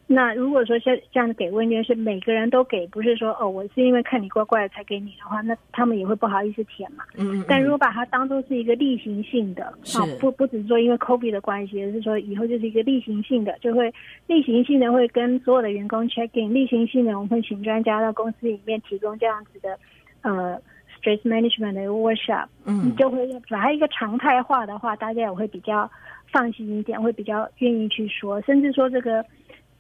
[0.09, 7.03] 那如果说像这样给问卷是每个人都给，不是说哦，我是因为看你怪怪的才给你的话，那他们也会不好意思填嘛。
[7.17, 7.45] 嗯。
[7.49, 13.93] 但如果把它当做是一个例行性的，啊，不不只是说因为 COVID 的关系，而是说以后就是一个例行性的，就会
[14.29, 19.77] 例行性的会跟所有的员工 check in，例行性的我们会请专家到公司里面提供这样子的
[20.23, 20.57] 呃
[21.01, 22.47] stress management 的 workshop。
[22.65, 22.95] 嗯。
[22.95, 25.91] 就会把它一个常态化的话，大家也会比较
[26.31, 29.25] 放心一点，会比较愿意去说，甚至说这个。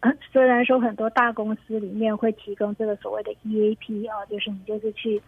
[0.33, 5.21] 虽然说很多大公司里面会提供这个所谓的 EAP 啊，就是你就是去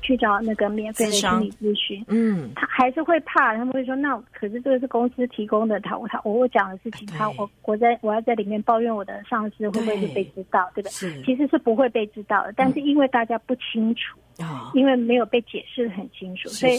[0.00, 10.70] 去找那个免费的心理咨询，嗯，他还是会怕，他们会说那可是这个是公司提供的，他他我我讲的事情，他我我在我要在里面抱怨我的上司，会不会是被知道？
[10.74, 11.22] 对不对？
[11.22, 14.18] 其实是不会被知道的，但是因为大家不清楚，
[14.74, 16.78] 因为没有被解释的很清楚，所以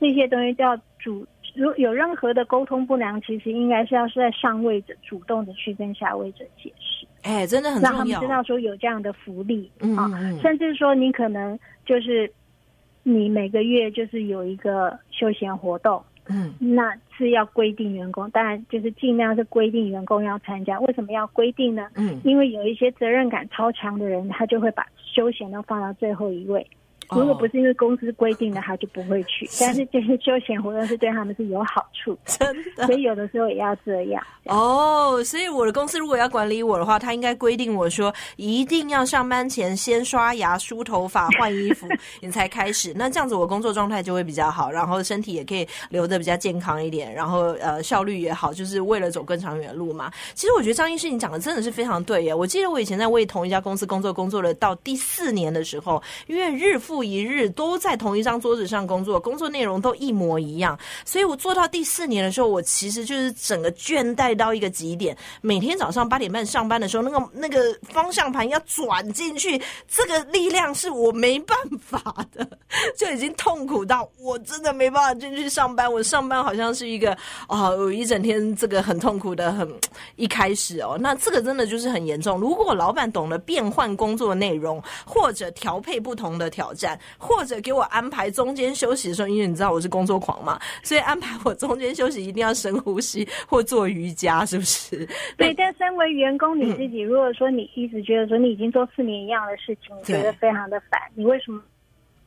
[0.00, 1.26] 这些东西就要主。
[1.54, 7.06] 如有任何的沟通不良，其实应该是要是在上位者主动的去跟下位者解释。
[7.22, 7.90] 哎，真的很重要。
[7.90, 10.08] 让他们知道说有这样的福利啊，
[10.40, 12.30] 甚至说你可能就是
[13.02, 20.80] 你每个月就是有一个休闲活动，嗯，那是要规定员工，当然就是尽量是规定员工要参加。
[20.80, 21.88] 为什么要规定呢？
[21.94, 26.66] 嗯，因为有一些责任感超强的人，他就会把休闲都放到最后一位。
[27.20, 29.48] 如果不是因为公司规定的，他就不会去。
[29.60, 32.86] 但是这些休闲活动是对他们是有好处，真的。
[32.86, 34.22] 所以有的时候也要这样。
[34.44, 41.86] 哦，所以我的公司如果要管理我的话，他应该规定我说一定要上班前先刷牙、梳头发、换衣服，
[42.20, 42.92] 你才开始。
[42.96, 50.10] 那这样子我工作状态就会比较好，然后身体也可以留的比较健康一点，然后呃效率也好，就是为了走更长远的路嘛。
[50.34, 52.34] 其实我觉得张医师你讲的真的是非常对耶。
[52.34, 60.78] 我记得我以前在为同一家公司工作，工作了到第四年的时候，因为日复一日都在同一张桌子上工作，工作内容都一模一样。
[61.04, 65.16] 所以我做到第四年的时候，我其实就是整个倦怠到一个极点。
[65.40, 72.46] 每天早上八点半上班的时候，那个那个方向盘要转进去，这个力量是我没办法的，
[72.96, 75.92] 就已经痛苦到我真的没办法进去上班。
[75.92, 79.68] 我上班好像是一个啊，有一整天这个很痛苦的很
[80.16, 82.38] 一开始哦，那这个真的就是很严重。
[82.38, 95.06] 如果老板懂得变换工作内容，或者调配不同的挑战，或者给我安排中间休息的时候，因为你知道我是工作狂嘛，所以安排我中间休息一定要深呼吸 或做瑜伽，是不是？
[95.36, 95.52] 对。
[95.54, 101.62] 但身为员工，你自己如果说你一直觉得说你已经做四年一样的事情，觉得非常的烦，你为什么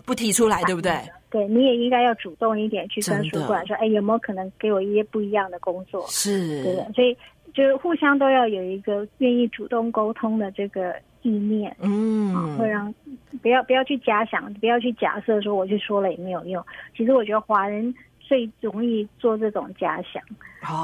[0.05, 0.63] 不提出来？
[0.63, 0.97] 对不对？
[1.29, 6.05] 对，你也应该要主动一点去跟主管说，哎，有没有可能给我一些不一样的工作？
[6.07, 6.91] 是，对的。
[6.93, 7.15] 所以
[7.53, 10.95] 就是互相都要有一个愿意主动沟通的这个。
[11.25, 12.93] 意念，嗯，会让
[13.41, 16.63] 不要不要去假想，不要去假设说我去说了也没有用。
[16.95, 20.21] 其实我觉得华人最容易做这种假想。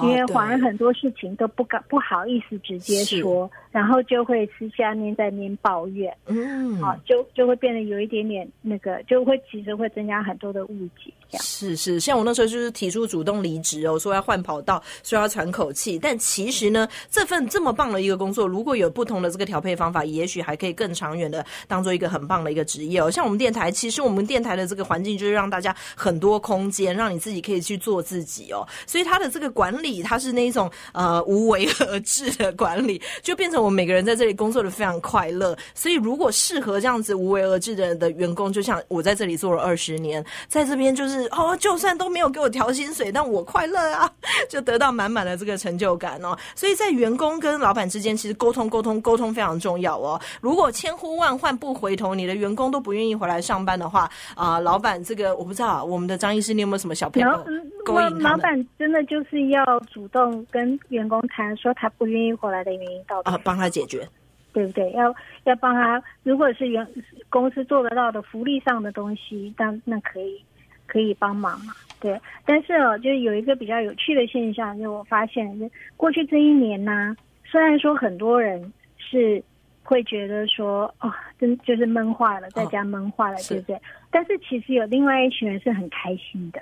[0.04, 11.12] 因为华人很多事情都不敢不好意思直接说，然后就会私下面在面抱怨，嗯，好，就就会变得有一点点那个，就会其实会增加很多的误解。
[11.40, 15.98] 是是，像我那时候就是提出主动离职哦，说要换跑道，说要喘口气。
[15.98, 23.10] 但其实呢，这份这么棒的一个工作，如果有不同的这个调配方法，也许还可以更长远的当做一个很棒的一个职业哦。
[23.10, 28.68] 像我们电台，其实我们电台的这个环境就是让大家很多空间，让你自己可以去做自己哦。
[28.86, 29.72] 所以它的这个管。
[29.72, 35.58] 管理它是那一种呃无为而治的管理，就变成我们每个人在这里工作的非常快乐。
[35.74, 44.12] 所以如果适合这样子无为而治的的员工，就像我在这里做了二十年，在这边就是哦，就算都没有给我调薪水，但我快乐啊，
[44.50, 46.38] 就得到满满的这个成就感哦。
[46.54, 50.20] 所以在员工跟老板之间，其实沟通沟通沟通非常重要哦。
[50.42, 57.46] 如果千呼万唤不回头，你的员工都不愿意回来上班的话啊，老板这个我不知道，我们的张医师，你有没有什么小朋友
[57.86, 59.62] 勾引老板真的就是要。
[59.62, 64.08] 要主动跟员工谈，说他不愿意回来的原因到底啊，帮他解决，
[64.54, 64.90] 对不对？
[64.94, 66.88] 要要帮他，如果是原
[67.30, 70.42] 公司做得到的福利上的东西，那那可以
[70.88, 71.74] 可以帮忙嘛？
[72.00, 72.18] 对。
[72.46, 79.44] 但是哦，就有一个比较有趣的现象，就我发现，就过去这一年呢，虽然说很多人是
[79.84, 83.78] 会觉得说，哦，真就是闷坏了，在家闷坏了，对不对？
[84.10, 86.62] 但是其实有另外一群人是很开心的，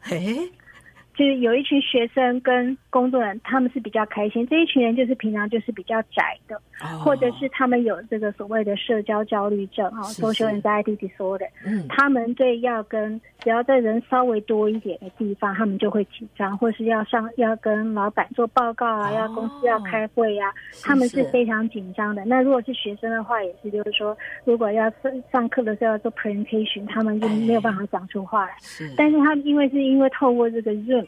[0.00, 0.48] 嘿。
[1.20, 4.46] 就是有一群学生跟工作人员，他们是比较开心。
[4.46, 6.58] 这一群人就是平常就是比较宅的，
[7.04, 11.46] 或者是他们有这个所谓的社交焦虑症啊，social anxiety disorder。
[11.66, 20.50] 嗯，他们对要跟只要在人稍微多一点的地方，他们就会紧张，或是要上要跟老板做报告啊，要公司要开会呀，
[20.82, 22.24] 他们是非常紧张的。
[22.24, 28.52] 那如果是学生的话，也是就是说，如果要上上课的时候要做 presentation，他们就没有办法讲出话来。
[28.96, 31.06] 但是他们因为是因为透过这个 Zoom。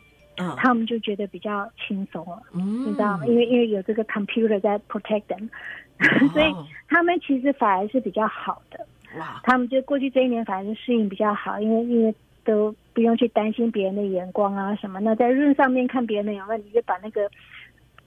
[0.56, 3.26] 他们就觉得比较轻松了，嗯你知道吗？
[3.26, 5.48] 因为因为有这个 computer 在 protect them，
[6.32, 6.54] 所以
[6.88, 8.86] 他们其实反而是比较好的。
[9.18, 9.40] 哇！
[9.44, 12.14] 他们就过去这一年反而是适应比较好，因为因为
[12.44, 14.98] 都不用去担心别人的眼光啊什么。
[15.00, 17.30] 那在润上面看别人的眼光，你就把那个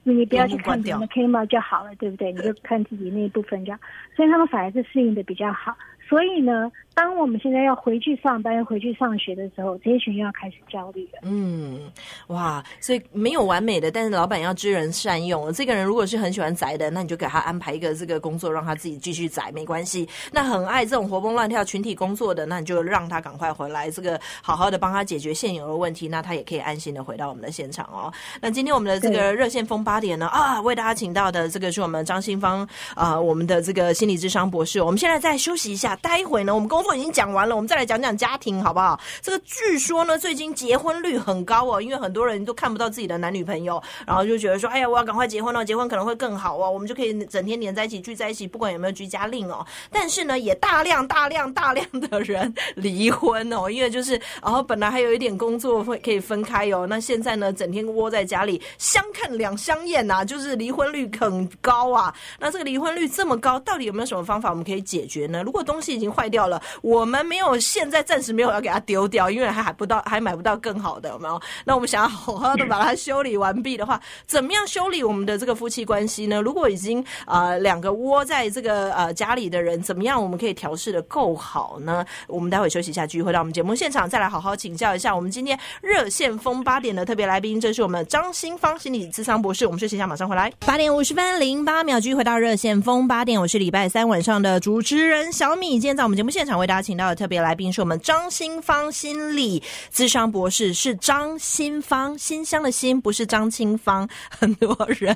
[0.04, 2.32] 你不要去看别人的 camera 就好了，对不对？
[2.32, 3.80] 你就看自己那一部分就好。
[4.16, 5.76] 所以他们反而是适应的比较好。
[6.08, 11.20] 所以呢，当我们现在要回去上班、回去上学的时候，这些群要开始焦虑了。
[11.24, 11.92] 嗯，
[12.28, 15.52] 哇，所以没有完美的，但是老板要知人善用。
[15.52, 20.08] 这个人如果是很喜欢宅的，那你就给他安排一个这个工作，让他自己继续宅，没关系。
[20.32, 28.14] 那很爱这种活蹦乱跳、群体工作的，那你就让他赶快回来，这个好好的帮他解决现有的问题，那他也可以安心的回到我们的现场哦。
[28.40, 34.82] 那今天我们的这个热线风八点呢，啊，为大家请到的这个是我们张新芳啊，我们的这个心理智商博士。
[34.82, 35.95] 我们现在再休息一下。
[35.98, 39.00] 待会呢，我们工作已经讲完了，我们再来讲讲家庭好不好？
[39.22, 49.66] 这个据说呢，最近结婚率很高哦，因为很多人都看不到自己的男女朋友，然后就觉得说，哎呀，我要赶快结婚了，结婚可能会更好哦，我们就可以整天黏在一起，聚在一起，不管有没有居家令哦。
[49.92, 62.14] 但是呢，也大量大量大量的人离婚哦，因为就是，然后本来还有一点工作会可以分开哦，那现在呢，整天窝在家里，相看两相厌呐，就是离婚率很高啊。
[62.40, 65.44] 那这个离婚率这么高，到底有没有什么方法我们可以解决呢？
[65.44, 71.42] 如果东西已经坏掉了，我们没有现在暂时没有要给它丢掉，因为还还不到，还买不到更好的，有没有？
[71.66, 76.42] 那我们想要好好的把它修理完毕的话，怎么样修理我们的这个夫妻关系呢？
[76.42, 82.06] 如果已经啊两个窝在这个呃家里的人，怎么样我们可以调试的够好呢？
[82.28, 89.66] 我们待会休息一下，继续回到我们节目现场，再来好好请教一下我们今天热线风八点的特别来宾，这是我们张新芳心理智商博士。
[89.66, 90.52] 我们休息一下，马上回来。
[90.66, 95.75] 八点五十分零八秒，继续回到热线风八点，我是礼拜三晚上的主持人小米。
[95.80, 99.62] 今天在我们节目现场为大家请到的特别来宾是我们张新芳心理
[99.94, 104.08] 咨商博士，是张新芳，新乡的新不是张清芳。
[104.30, 105.16] 很多人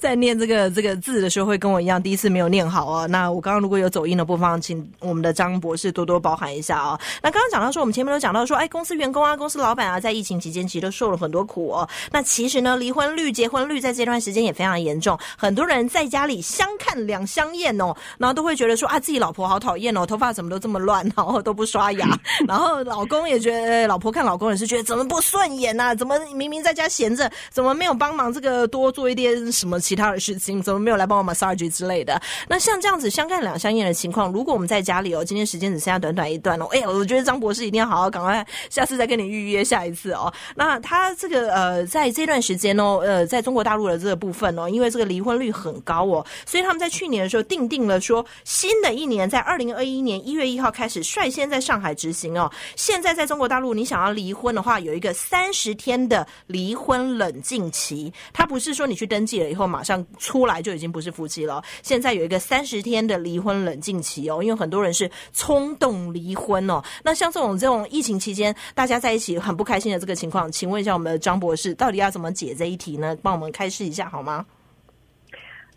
[0.00, 3.06] 在念这个这个字的时候会跟我一样，第一次没有念好哦。
[3.06, 6.98] 那我刚刚如果有走音的部分，请我们的张博士多多包涵一下哦。
[7.22, 11.88] 那刚刚讲到说，我们前面都讲到说，哎，公司员工啊，公司老板啊，在疫情期间其实都受了很多苦哦。
[12.10, 22.08] 那其实呢，离婚率、结婚率在这段时间也非常严重，很多人在家里相看两相厌哦，然后都会觉得说啊，自己老婆好讨厌哦，头发怎么都这么乱，然后都不刷牙，
[22.46, 25.94] 然后老公也觉得，老婆看老公也是觉得怎么不顺眼呐？
[25.94, 30.62] 怎么明明在家闲着，怎么没有帮忙这个多做一点什么其他的事情？
[30.62, 32.20] 怎么没有来帮我 massage 之类的？
[32.48, 40.32] 那像这样子相看两相厌的情况，如果我们在家里哦，今天时间只剩下短短一段哦，哎呀，我觉得张博士一定要好好赶快，下次再跟你预约下一次哦。
[40.54, 52.50] 那他这个呃，在这段时间哦，呃，在中国大陆的这个部分哦，因为这个离婚率很高哦，所以他们在去年的时候定定了说，新的一年在二零二一年一月一号开始率先在上海执行哦。
[52.76, 58.12] 现在在中国大陆，你想要离婚的话，有一个三十天的离婚冷静期。
[58.32, 61.62] 他不是说你去登记了以后马上出来就已经不是夫妻了。
[61.82, 66.82] 现在有一个三十天的离婚冷静期哦，因为很多人是冲动离婚哦。
[67.02, 73.16] 那像这种这种疫情期间大家在一起很不开心的这个情况，请问一下我们的张博士，到底要怎么解这一题呢？
[73.22, 74.44] 帮我们开示一下好吗？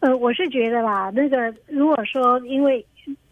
[0.01, 2.85] 呃，我是觉得啦，那个如果说因为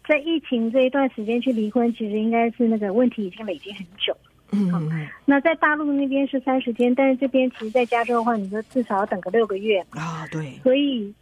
[0.06, 4.16] 在疫情这一段时间去离婚，其实应该是那个问题已经累积很久。
[4.52, 5.08] 嗯嗯。
[5.24, 10.26] 那在大陆那边是三十天，但是这边其实在加州的话，你说至少要等个六个月啊。
[10.30, 10.52] 对。
[10.62, 11.14] 所以，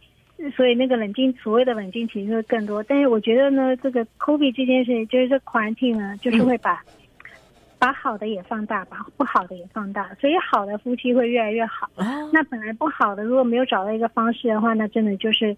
[0.55, 2.83] 所以那个冷静所谓的冷静其实会更多。
[2.83, 6.83] 但是我觉得呢，这个 COVID 这件事情，就是这环境呢，就是会把。
[7.79, 11.89] 把好的也放大，把不好的也放大，所以好的夫妻会越来越好。
[12.31, 15.53] 那本来不好的，如果没有找到一个方式的话，那真的就是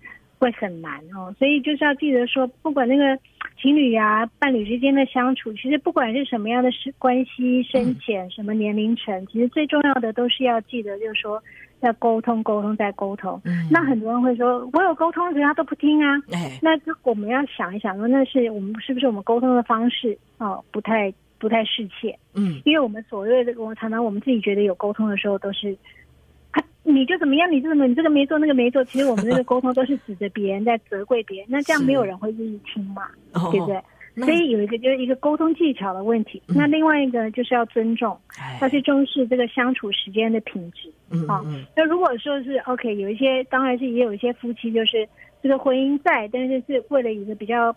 [0.46, 1.34] 会很难哦。
[1.38, 3.18] 所以就是要记得说，不管那个
[3.62, 6.70] 情侣呀、伴侣之间的相处，其实不管是什么样的
[7.00, 11.42] 关系深浅、什么年龄层，其实最重要的都是要记得，就是说
[11.82, 13.42] 要沟通、沟通再沟通。
[13.46, 16.16] 嗯那很多人会说，我有沟通，可是他都不听啊。
[16.62, 16.72] 那
[17.04, 21.14] 我们要想一想，说那是我们是不是我们沟通的方式哦不太。
[21.38, 25.78] 不太适切，嗯，因为我们所谓的我常常我们自己觉得有沟通的时候，都是
[26.56, 33.04] 啊，你就怎么样，你这怎么，你这个没做，那个没做，其实我们这个 沟通都是指着别人在责怪别人，那这样没有人会愿意听嘛，
[33.52, 33.82] 对不对？
[34.24, 38.18] 所以有一个就是一个沟通技巧的问题，那另外一个就是要尊重，
[38.62, 40.90] 要去重视这个相处时间的品质，
[41.28, 41.44] 啊，
[41.76, 45.08] 那如果说是 OK，有一些当然是也有一些夫妻就是
[45.44, 47.76] 这个婚姻在，但是是为了一个比较。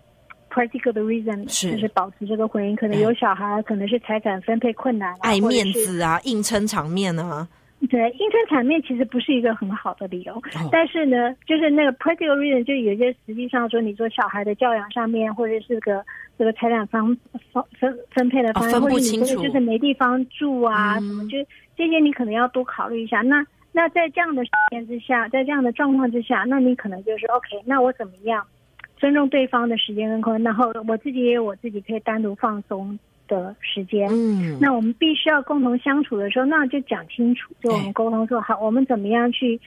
[0.51, 1.71] practical 的 reason 是。
[1.73, 7.47] 就是保持这个婚姻，可能有小孩，可能是财产分配困难，爱面子啊，硬撑场面啊。
[7.89, 16.05] 对，硬撑场面其实不是一个很好的理由，但是呢，就是那个 practical reason 就有些实际上说，你说小孩的教养上面，或者是个
[16.37, 17.17] 这个财产方
[17.53, 21.39] 方分分配的方式，或者你说就是没地方住啊，什么就
[21.77, 23.23] 这些你可能要多考虑一下。
[23.23, 28.45] 那那在这样的时间之下，在这样的状况之下，那你可能就是 OK，那我怎么样？
[28.97, 32.99] 尊重对方的时间跟空间，然后我自己也有我自己可以单独放松
[33.29, 34.09] 的时间。
[34.11, 39.61] 嗯，那我们必须要共同相处的时候，那就讲清楚，就我们沟通说好，我们怎么样去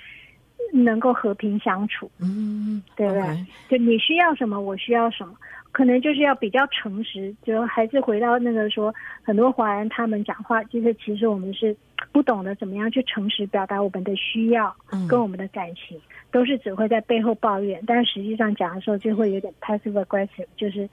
[0.73, 2.11] 能够和平相处？
[2.19, 3.23] 嗯，对不对？
[3.69, 5.33] 就你需要什么，我需要什么，
[5.71, 7.33] 可能就是要比较诚实。
[7.43, 8.93] 就还是回到那个说，
[9.23, 11.75] 很多华人他们讲话，就是其实我们是
[12.11, 14.75] 不懂得怎么样去诚实表达我们的需要
[15.07, 15.99] 跟我们的感情。
[16.31, 20.89] 都是只会在背后抱怨，但是实际上讲的时候就会有点 passive aggressive，就是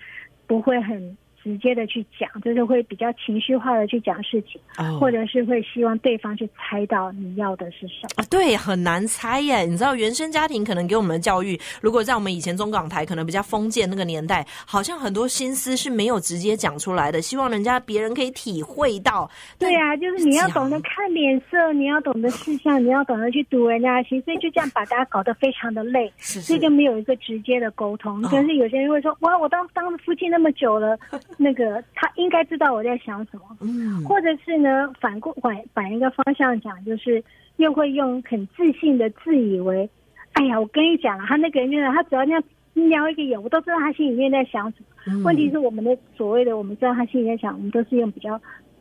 [0.49, 1.17] 不会很。
[1.43, 4.61] 直接的去讲，就是会比较情绪化的去讲事情，
[4.99, 8.25] 或者是会希望对方去猜到你要的是什么。
[8.31, 9.65] 对，很难猜耶。
[9.65, 19.31] 你知道，原生家庭可能给我们的教育，如果在我们以前中港台可能比较封建那个年代，好像很多心思是没有直接讲出来的，希望人家别人可以体会到。
[19.59, 28.21] 对啊，就是你要懂得看脸色，你要懂得事项，你要懂得去读人家的心，所以就这样把大家搞得非常的累，所以就没有一个直接的沟通。
[28.23, 30.99] 可是有些人会说：“哇，我当当夫妻那么久了。”
[31.37, 37.23] 那个他应该知道我在想什么，嗯，或者是呢，反过反反一个方向讲，就是
[37.57, 39.89] 又会用很自信的自以为，
[40.33, 45.23] 哎呀，我跟你讲了，他那个人就是他只要那样瞄一个眼，我都知道他心里面在想什么。
[45.25, 48.41] 问题是我们的所谓的我们知道他心里在想，我们都是用比较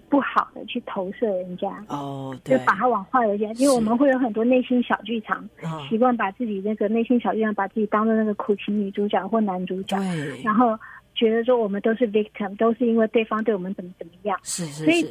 [0.09, 5.47] 不好的去投射人家，哦，就把他往坏的讲，因为我们会有很多内心小剧场，
[5.89, 9.97] 习惯把自己那个内心小剧场把自己当做那个苦情女主角或男主角，
[10.43, 10.77] 然后。
[11.17, 15.03] 觉得说我们都是 victim，都是因为对方对我们怎么怎么样，是是是，所以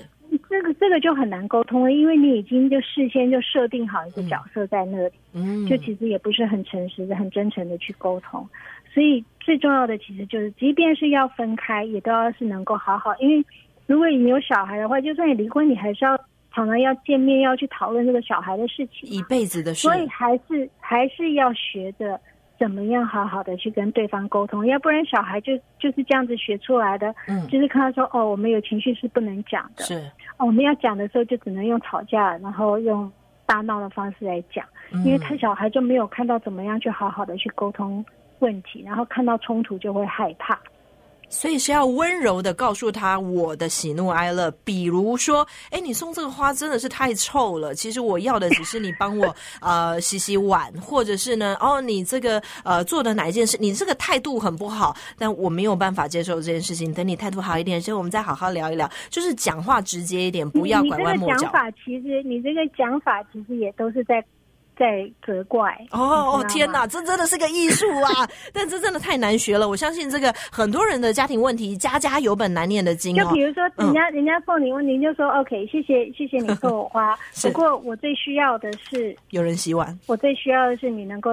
[0.48, 8.48] 这个这个就很难沟通了，因为你已经就事先就设定好一个角色在那里，嗯，就其实也不是很诚实的、很真诚的去沟通，
[8.94, 13.14] 所以最重要的其实就是，即便是要分开，也都要是能够好好。
[13.18, 13.44] 因为
[13.86, 16.16] 如果你有小孩的话，就算你离婚，你还是要
[16.54, 19.82] 常常要见面，要去讨论这个小孩的事情，一辈子的事。
[19.82, 22.20] 所以还是还是要学着
[22.58, 27.14] 怎么样好好的去跟对方沟通，要不然小孩就就是这样子学出来的。
[27.28, 29.94] 嗯，就是看到说哦，我们有情绪是不能讲的，是
[30.38, 33.10] 哦，我们要讲的时候就只能用吵架，然后用
[33.44, 34.64] 大闹的方式来讲，
[35.04, 38.04] 因为他小孩就没有看到怎么样去好好的去沟通。
[38.40, 40.60] 问题，然后看到冲突就会害怕，
[41.28, 44.50] 所以是要温柔的告诉他我的喜怒哀乐。
[44.64, 56.94] 比如说，哎，你送这个花真的是太臭了，其实我要的只是你帮我 呃洗洗碗，或者是呢，哦，你这个呃做的哪一件事，你这个态度很不好，但我没有办法接受这件事情。
[56.94, 61.42] 等你态度好一点，所以我们再好好聊一聊，就是讲话直接一点，不要拐弯抹角。
[61.42, 64.24] 讲法其实，你这个讲法其实也都是在。
[64.76, 68.28] 在责怪哦哦天哪，这真的是个艺术啊！
[68.52, 69.68] 但这真的太难学了。
[69.68, 73.16] 我相信这个很多人的家庭问题，家家有本难念的经。
[73.16, 77.16] 就比如说，人家人家送你问题，就说 OK，谢谢谢谢你 送我花。
[77.42, 79.98] 不过我最需要的是有人洗碗。
[80.06, 81.30] 我最需要的是你能够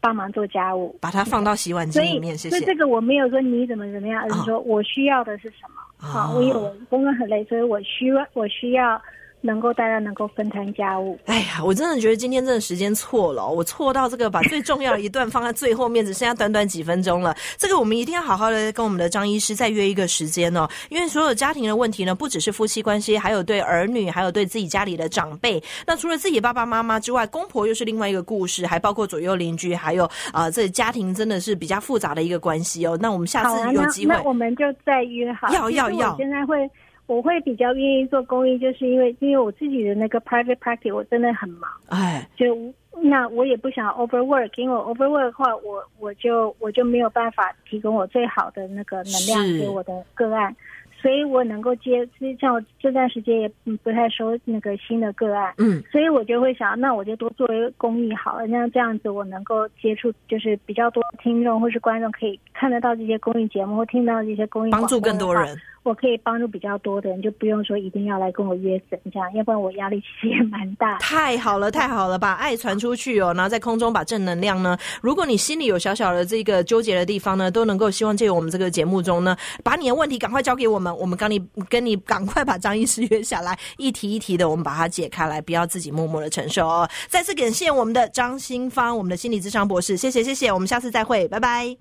[0.00, 2.36] 帮忙做家务，把它放到洗碗机里面。
[2.38, 2.56] 谢谢。
[2.56, 5.82] 所以这个我没有说你怎么怎么样，而是说我需要的是什么？
[5.98, 9.00] 好，我有工作很累，所以我需要我需要。
[9.40, 11.18] 能够大家能够分摊家务。
[11.26, 17.36] 哎呀，我真的觉得今天真的时间错了，我错到这个把最重要的一段放在最后面，只剩下短短几分钟了。
[17.56, 25.62] 这个我们一定要好好的跟我们的张医师再约一个时间哦，因为所有家庭的问题呢，不只是夫妻关系，还有对儿女，还有对自己家里的长辈。
[25.86, 32.98] 那除了自己爸爸妈妈之外，公婆又是另外一个故事，还包括左右邻居，还有啊，这家庭真的是比较复杂的一个关系哦。
[33.00, 35.48] 那我们下次有机会，那我们就再约好。
[35.52, 36.68] 要要要，现在会。
[37.08, 42.56] 我会比较愿意做公益，就是因为因为我自己的那个 private practice 我真的很忙，哎，就
[43.02, 50.54] 那我也不想 overwork，因为 overwork 的话，我我就我就没有办法提供我最好的那个能量给我的个案。
[51.00, 53.48] 所以我能够接，其实像我这段时间也
[53.84, 70.98] 不太收那个新的个案，嗯，所以我就会想，那我就多做一个公益好了，那这样子我能够接触，就是比较多听众或是观众可以看得到这些公益节目或听到这些公益，帮助更多人，我可以帮助比较多的人，就不用说一定要来跟我约诊这样，要不然我压力其实也蛮大。
[70.98, 80.94] 太好了，太好了，把爱传出去哦，然后在空中把正能量呢，如果你心里有小小的这个纠结的地方呢，都能够希望借我们这个节目中呢，把你的问题赶快交给我们。
[80.98, 86.88] 我们刚你跟你赶快把张医师约下来，一题一题的，我们把它解开来，不要自己默默的承受哦。
[87.08, 91.76] 再次感谢我们的张新芳，我们的心理智商博士，谢谢谢谢，我们下次再会，拜拜。